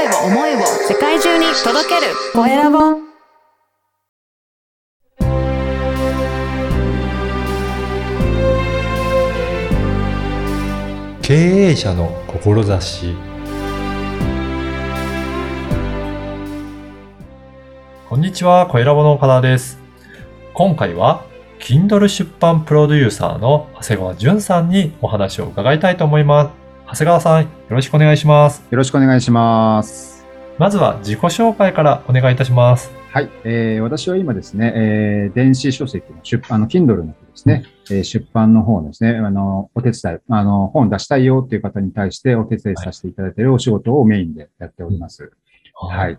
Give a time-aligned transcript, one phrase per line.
[0.00, 2.78] 声を思いを世界中に届けるコエラボ
[11.20, 13.14] 経営者の志
[18.08, 19.78] こんにちは、コエラボの岡田です。
[20.54, 21.24] 今回は、
[21.60, 26.59] Kindle 出版プロデューサーの長谷川淳さんにお話を伺いたいと思います。
[26.92, 28.64] 長谷川さん、よろしくお願いします。
[28.68, 30.26] よろしくお願いします。
[30.58, 32.90] まずは自己紹介からお願いいたします。
[33.12, 45.30] はい、えー私は今ですね、えー電子書籍の出版、あの、Kindle の方ですね、えー出版の方ですね、あの、お手伝い、あの、本出したいよっていう方に対してお手伝いさせていただいているお仕事をメインでやっております。
[45.74, 46.18] はい。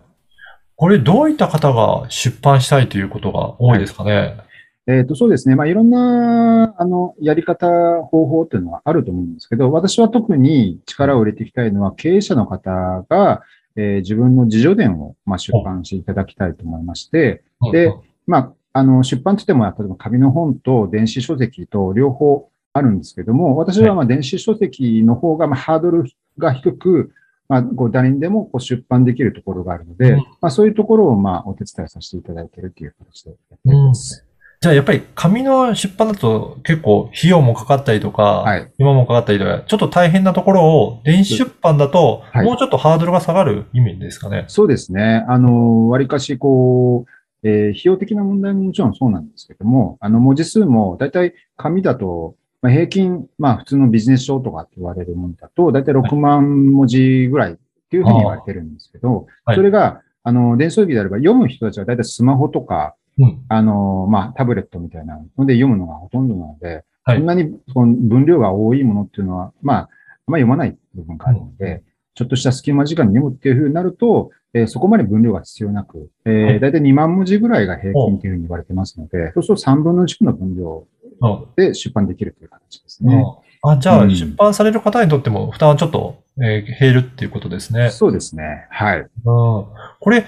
[0.76, 4.36] これ、どういった方が出版したいということが多いですかね？
[4.86, 5.54] えっ、と、そうですね。
[5.54, 7.66] まあ、いろんな、あの、やり方、
[8.02, 13.42] 方法っていうのはあると思うんですけど、私は特に力を入れていきたいのは、経営者の方が、
[13.76, 17.42] えー自分の自助伝を、まあ、出版していただきたいと思いまして、
[17.72, 26.04] でうんまあ、あの、出版といっても、例えば紙の本と電子書籍と両方あるんですけども、私はまあ電子書籍の方がまあハードル
[26.38, 27.12] が低く、
[27.48, 30.18] まあ、こう誰にでもこう出版できるところがあるので、うん。
[30.40, 34.26] まあ、そういうところをまあお手伝いさせていただいているという形でやってます。
[34.62, 38.72] じゃあやっぱり紙の出版だと結構費用もかかったりとか、はい。
[38.78, 44.44] 今もかかったりとか、ちょっと大変なところを電子出版だとはいもうちょっとハードルが下がる意味ですかね？
[44.46, 45.24] そうですね。
[45.26, 57.56] あの、割かし、こう、えー費用的な問題ももちろんそうなんですけども、あの、文字数も、だいたい紙だと、まあ、平均、まあ、普通のビジネス書とかって言われるものだと、だいたい6万文字ぐらいっ
[57.90, 63.44] ていうふうに言われてるんですけど、はいそれが、あの、電子書籍であれば読む人たちはだいたいスマホとか、うん。
[63.48, 69.88] あの、まあ、タブレットみたいなので読むのがほとんどなので、はいそんなにその分量が多いものっていうのは、まあ、あん
[70.26, 71.82] ま読まない部分があるので、
[72.14, 80.86] ちょっとした隙間時間に読むっていうふうになると、えーそこまで分量が必要なく、えーはいだいたい2万文字ぐらいが平均というふうに言われてますので、そうすると3分の1の分量
[81.20, 83.24] うんで出版できるという形ですね。
[83.64, 87.90] あじゃあ、うん出版される方にとっても負担はちょっと、えー減るっていうことですね。
[87.90, 88.66] そうですね。
[88.70, 89.00] はい。
[89.00, 89.66] うん、こ
[90.06, 90.24] れ、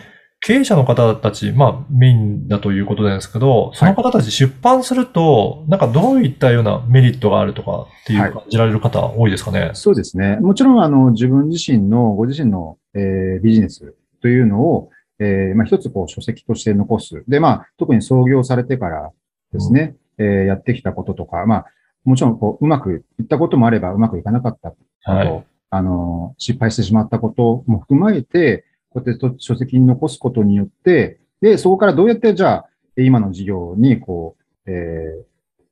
[0.46, 9.70] 経営者の方たち、まあメインだということなんですけど、その方たち出版すると、なんかどういったようなメリットがあるとかっていうはい感じられる方多いですかね？
[9.72, 10.36] そうですね。
[10.36, 17.24] もちろん、あの、自分自身の、ご自身の、えービジネスというのを、えーまあ、一つ、こう、書籍として残す。
[17.26, 19.12] で、まあ、特に創業されてから
[19.50, 21.66] ですね、えーやってきたこととか、まあ、
[22.04, 24.76] もちろん、こう、うまくいったこともあれば、うまくいかなかったこ
[25.06, 35.24] と、はいあの、失敗してしまったことも踏まえて、こうやってと書籍に残すことによって、で、そこからどうやって、じゃあ、今の事業に、こう、えー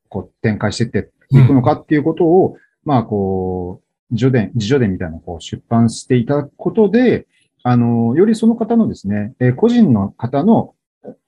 [0.09, 7.27] こう、展開していっていくのかっていうことを、まあ、こう、自助伝、自助伝みたいなこう出版していただくことで、
[7.63, 10.75] あの、よりその方のですね、えー個人の方の、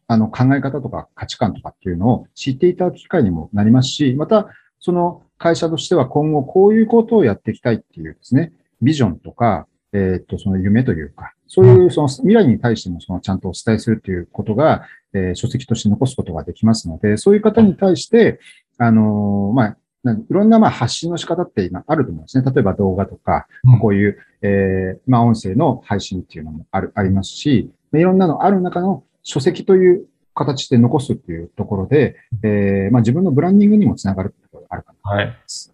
[0.06, 4.49] あの、考え方とか価値観とかっていうのを知っていただく機会にもなりますし、また、
[4.81, 18.41] その会社としては今後こういうことをやっていきたいっていうですね、ビジョンとか、えっ、と、その夢というか、そういうその未来に対してもそのちゃんとお伝えするということが、えー書籍として残すことができますので、そういう方に対して、
[18.78, 19.77] あのーまあ、
[20.12, 22.44] いろんなまあ発信の仕方って今あると思うんですね。
[22.53, 35.26] 例えば動画とか、うんこういう、えーまあ音声の配信っていうのもある、ありますし、いろんなのある中の書籍という形で残すっていうところで、えーまあ自分のブランディングにもつながるってことがあるかなと思い。
[35.26, 35.69] ます。
[35.69, 35.73] はい。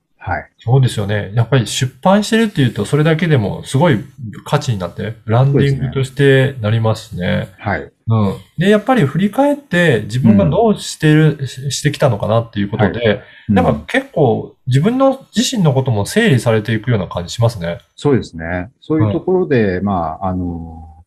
[0.59, 1.33] そうですよね。
[1.35, 4.05] やっぱり出版してるっていうと、それだけでもすごい
[4.45, 7.49] 価値になって、ブランディングとしてなりますしね。
[7.59, 7.81] はい。
[7.83, 8.35] うん。
[8.59, 17.79] で、やっぱり振り返って自分がどうしてる、ししてきたのかなっていうことで、なんか結構自分の自身のことも整理されていくような感じしますね。
[17.97, 18.71] そうですね。
[18.81, 21.05] そういうところで、まあ、あの、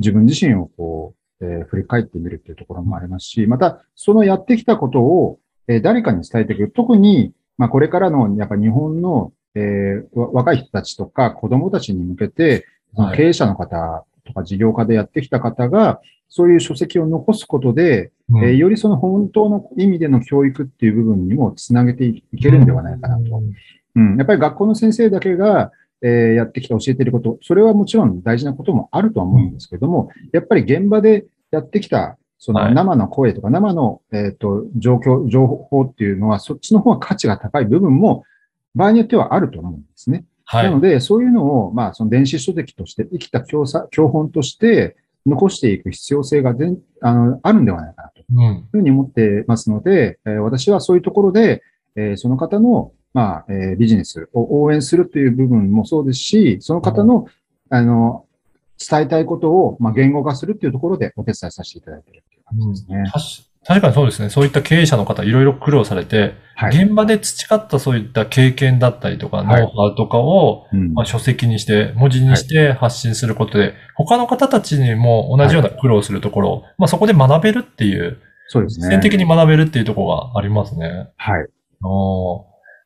[0.00, 5.38] 自分自身をこう、えー振り返ってみるっていうところもありますし、また、そのやってきたことを、
[5.68, 6.70] えー誰かに伝えていく。
[6.70, 12.66] 特に、まあ、これからの、やっぱ日本の、えーわ若い人たちとか子供たちに向けて、
[13.16, 18.44] 経営者の方とか事業家でやってきた方が、そういう書籍を残すことで、うん。
[18.44, 23.42] えーよりその本当の意味での教育っていう部分にもつなげていけるんではないかなと。
[23.96, 25.72] うん、やっぱり学校の先生だけが、
[26.02, 38.24] えーやってきて教えていること、それはもちろん大事なこともあるとは思うんですけども、やっぱり現場でやってきた、そはいの生の声とか生の、えっ、と、状況、情報っていうのは、そっちの方が価値が高い部分も、
[38.74, 40.24] 場合によってはあると思うんですね。
[40.44, 40.80] はないの。
[40.80, 44.96] で、そういうのを、まあ、その電子書籍として、生きた教さ教本として
[45.26, 48.22] 残していく必要性が全あのあるんではないかなと。
[48.32, 48.40] うん。
[48.40, 51.62] いうふうに思ってますので、えー私はそういうところで、
[51.96, 57.26] えーその方の、まあ、えービジネスを応援するという部分もそうですし、その方の、
[57.68, 58.24] あの、
[58.78, 63.02] 伝えたいことを、まあ、言語化するっていうところでお手伝いさせていただいているっていう感じですね。
[63.10, 64.30] 確確かにそうですね。
[64.30, 66.82] そういった経営者の方、いろいろ苦労されて、はい。
[66.84, 78.88] 現場で培ったそういった経験だったりとか、はいノウハウとかを、うんまあ、書籍にして、文字にして発信することで、他の方たちにも同じような苦労するところを、まあ、そこで学べるっていう、そうですね。
[78.88, 81.10] 実践的に学べるっていうところがありますね。
[81.16, 81.46] はい。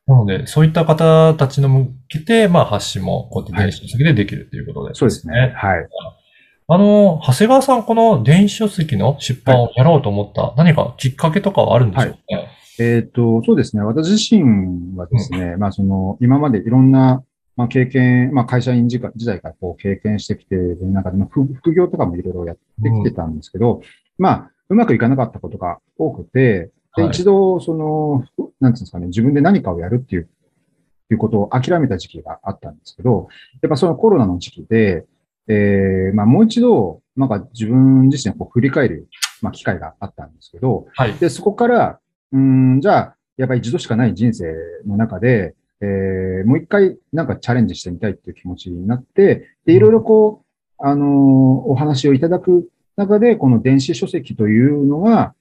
[0.07, 5.53] なので、そういった方たちの向けて、まあ、発信も、こうやって電子書籍でできるっていうことで、そうですね。。
[5.55, 5.89] はい。
[6.69, 12.49] あの、長谷川さん、この電子書籍の出版をやろうと思った、何かきっかけとかはあるんでしょうかね？
[12.81, 13.83] えっ、と、そうですね。
[13.83, 17.23] 私自身はですね、まあ、その、今までいろんな、
[17.55, 23.83] まあ、経験、まあ、会社員時代からこう経験してきている中で、まあ、副副業とかもいろいろやってきてたんですけど、
[24.17, 28.25] まあ、うまくいかなかったことが多くて、で、はい一度、その、
[28.61, 30.29] なんていうんですかね、自分で何かをやるっていう、
[31.11, 33.29] いうことを諦めた時期があったんですけど、
[33.63, 35.07] やっぱそのコロナの時期で、
[35.49, 39.09] えー、まあ、もう一度、なんか自分自身をこう振り返る、
[39.43, 41.15] まあ、機会があったんですけど、はい。
[41.15, 42.01] で、そこから、
[42.33, 42.41] うー
[42.77, 44.55] ん、じゃあ、やっぱり一度しかない人生
[44.87, 51.09] の中で、えー、もう一回なんかチャレンジしてみたいっていう気持ちになって、で、いろいろこう、あのー
[51.65, 55.35] お話をいただく中で、この電子書籍というのが、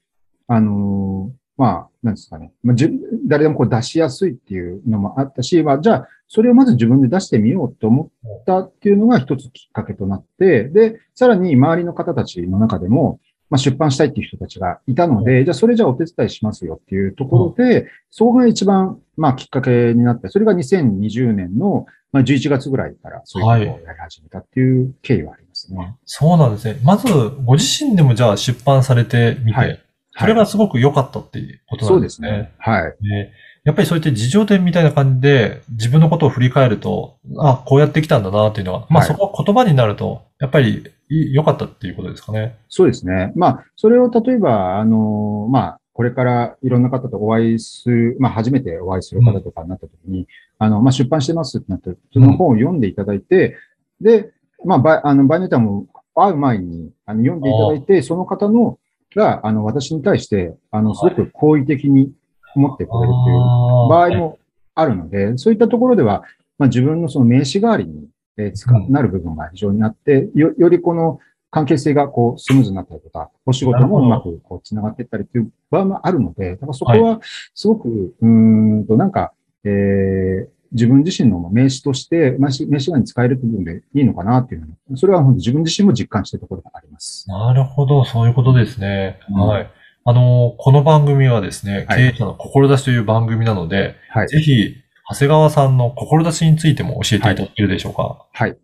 [0.48, 2.52] あのーまあ、なんですかね。
[2.64, 2.92] まあ、じゅ
[3.28, 13.20] 誰でもこう出しやすいっていうのもあったし、まあ、じゃあ、それをまず自分で出してみようと思ったっていうのが一つきっかけとなって、で、さらに周りの方たちの中でも、
[13.52, 25.96] まあ、出版したいっていう人たちがいたので、じゃあそれじゃあお手伝いしますよっていうところで、そこが一番、まあ、きっかけになって、それが2020年の、まあ、11月ぐらいからそういうことをやり始めたっていう経緯はありますね。
[26.06, 26.80] そうなんですね。
[26.84, 27.08] まず、
[27.46, 29.80] ご自身でもじゃあ出版されてみて、はい
[30.18, 32.28] それがすごく良かったっていうことそうんでなですね。
[32.28, 32.52] すね。
[32.58, 32.96] はい。
[33.02, 33.32] で
[33.64, 42.56] やっぱりそういった自助伝みたいな感じで自分のことを振り返ると、あ、こうやってきたんだなっていうのは、まあはいそこは言葉になると、やっぱりい良かったっていうことですかね。
[42.70, 43.32] そうですね。
[43.36, 50.28] まあ、それを例えば、あの、まあ、これからいろんな方とお会いする、まあ、初めてお会いする方とかになった時に、
[50.58, 53.58] あの、まあ、出版してますってなって、その本を読んでいただいて、
[54.00, 54.32] で、
[54.66, 58.80] まあ、場合によってはもう、会う前に、あの、読んでいただいて、その方の、
[59.16, 62.12] が、あの、私に対して、あの、すごく好意的に
[62.56, 64.40] 思ってくれるという場合も
[64.76, 66.24] あるので、そういったところでは、
[66.58, 71.20] まあ、自分のその名刺代わりに、えー使ううんなる部分が非常にあって、よ、よりこの
[71.50, 77.20] 関係性がこうスムーズになったりとか、お仕事もうまくこう繋がっていったりという場合もあるので、だからそこは
[77.54, 79.34] すごく、うーんと、なんか、
[79.66, 87.28] えー自分自身の名刺として、名刺名刺代わりに使える部分でいいのかなっていうのそれは本当自分自身も実感しているところがあります。
[87.30, 89.20] なるほど、そういうことですね。
[89.30, 89.70] うんはい。
[90.04, 94.28] あの、この番組はですね、はい経営者の志という番組なので、はい。
[94.28, 94.76] ぜひ、
[95.10, 98.26] 長谷川さんの志についても教えていただけるでしょうか？
[98.32, 98.58] はい。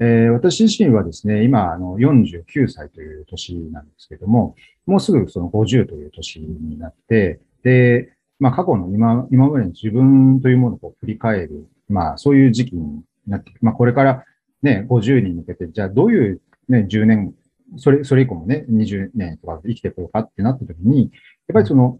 [0.00, 4.54] えー私自身はですね、今、あの、49歳という年なんですけども、
[4.86, 8.08] もうすぐその50という年になって、で、
[8.40, 14.24] まあ過去の今、今までの自分というものを振り返る、まあそういう時期になって、まあこれから
[14.62, 17.34] ね、50に向けて、じゃあどういうね、10年、
[17.76, 21.10] それ、それ以降もね、20年とか生きていこうかってなった時に、やっ
[21.54, 21.98] ぱりその、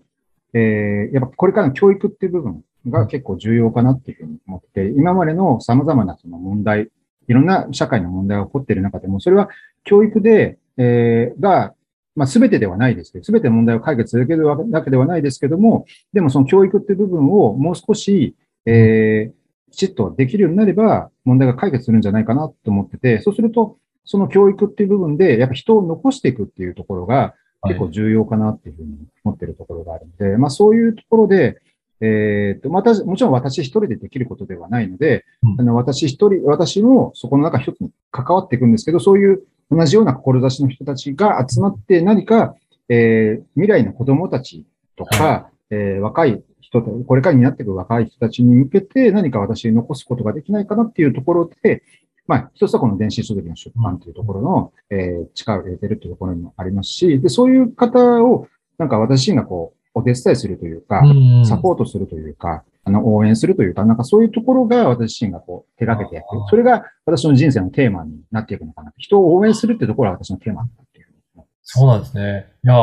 [0.52, 6.88] えーやっぱこれからの教育っていう部分が結構重要かなっていうふうに思ってて、今までの様々なその問題、
[7.28, 9.48] いろんな社会の問題が起こっている中でも、それは
[9.84, 11.75] 教育で、えーが、
[12.17, 18.35] まあ、全てではないですけど、全ての問題を解決するわけではないですけども、でもその教育っていう部分をもう少し、
[18.67, 19.40] えー
[19.71, 27.35] きちっとできるようになれば問題が解決するんじゃないかなと思ってて、そうすると、その教育っていう部分で、やっぱ人を残していくっていうところが
[27.69, 31.61] 結構重要かなっていうふうに思っているところがあるので、まあそういうところで、
[32.02, 35.61] えっと、また、もちろん私一人でできることではないので、うん。
[35.61, 42.54] あの私一人、私もそこの中一つに関わっていくんですけど、そういう同じような志の人たちが集まって何か、
[42.88, 51.82] えー未来の子供たちとか、えー若い人と、これからになっていく若い人たちに向けて何か私に残すことができないかなっていうところで、
[52.26, 58.48] まあ、一つはこの電子書籍の出版というところの、えー力を入れてるというところにもありますし、で、そういう方を、
[58.78, 61.46] なんか私がこう、お手伝いするというか、うん。
[61.46, 68.92] サポートするというか、あの、応援するというか、なんかそういうところが私自身がこう、手掛けてやってるそれが私の人生のテーマになっていくのかな。
[68.96, 71.78] 人を応援するっていうところが私のテーマだっていうふうに思います。
[71.78, 72.46] そうなんですね。
[72.64, 72.75] いや、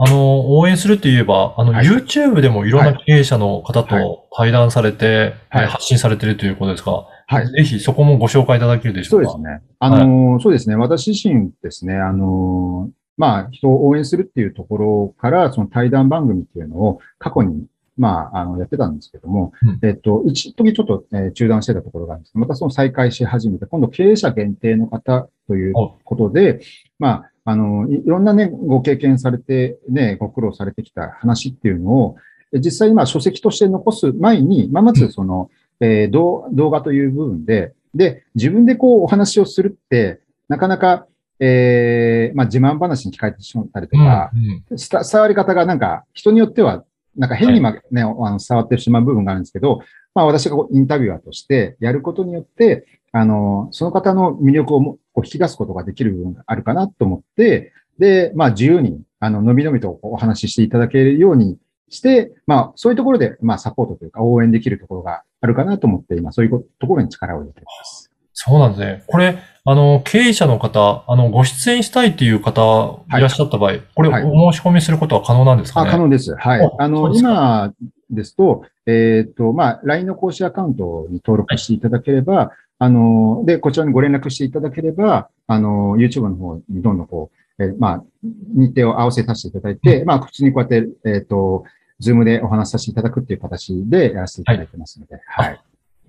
[0.00, 7.06] あの、応援するって言えば、あの、はい YouTube でもいろんな経営者の方はいと対談されて、はいえ発信されてるということですか。
[7.26, 7.46] はい。
[7.50, 9.24] ぜひそこもご紹介いただけるでしょか。
[9.24, 9.60] そううですね。
[9.80, 10.76] あのーそうですね。
[10.76, 17.66] 私自身ですね、あのーまあ、人を応援するっていうところから、その対談番組っていうのを過去に
[17.98, 19.78] まあ、あの、やってたんですけども、うん。
[19.82, 22.32] えっと、一時ちょっと、えー中断してたところがあるんです。
[22.32, 26.60] けどまたその再開し始めて、今度経営者限定の方というおことで、
[26.98, 32.16] まあ、あの、いいろんなね、ご経験されて、ね、ご苦労されてきた話っていうのを、
[32.52, 35.50] え実際今書籍として残す前に、まあ、まずその、
[35.80, 41.06] えー動動画という部分で、で、自分でこうお話をするって、なかなか、
[41.40, 44.64] えーまあ、自慢話に聞かれてしまったりとか、うんうん。
[44.70, 46.84] 伝伝わり方がなんか人によっては
[47.18, 49.80] なんか変にま、ね、あの伝わってしまう部分があるんですけど、
[50.14, 61.58] まあ私がインタビュアーとしてやることによって、あの、その方の魅力をもこう引き出すことができる部分があるかなと思って、で、まあ自由に、あの、のびのびとお話ししていただけるように
[61.88, 68.10] して、まあそういうところで、まあサポートというか応援できるところがあるかなと思って、今そういうところに力を入れています。
[68.32, 69.04] そうなんですね。
[69.08, 69.38] これ、
[69.70, 73.20] あの、経営者の方、あの、ご出演したいっていう方い。
[73.20, 74.24] らっしゃった場合、これ、はい。
[74.24, 76.34] お申し込みすることは可能なんですかあ、ね可能です。
[76.34, 76.70] はい。
[76.78, 77.74] あの、今
[78.08, 91.64] ですと、えっ、と、まあ、LINE の公式アカウントに登録していただければ、あの、で、こちらにご連絡していただければ、あの、YouTube の方にどんどんこう、えーまあ、日程を合わせさせていただいて、まあ、普通にこうやって、えっ、と、
[92.00, 95.60] ズームでお話しさせていただくっていう形でやらせていただいてますので、はい。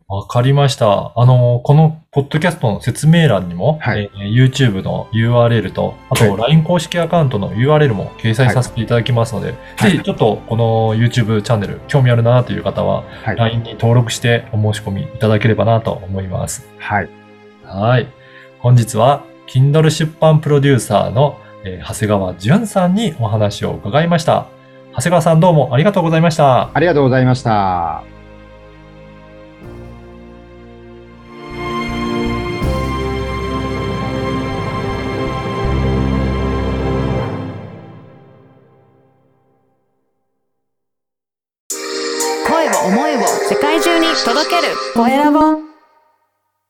[0.09, 1.13] わかりました。
[1.15, 13.35] あの、このポッドキャストの説明欄にも、はいえー YouTube の URL と、あとは LINE 公式アカウントの URL も掲載させていただきますので、はいぜひちょっとこの YouTube チャンネル興味あるなという方は、はい。
[13.35, 16.67] LINE に登録してお申し込みいただければなと思います。
[16.79, 17.09] はい。
[17.63, 18.07] はい。
[18.61, 24.47] 本日は、Kindle 出版プロデューサーの、えー長谷川淳さんにお話を伺いました。
[24.95, 26.71] 長谷川さんどうもありがとうございました。
[26.73, 28.18] ありがとうございました。